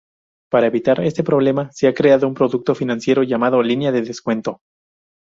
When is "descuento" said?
4.01-4.61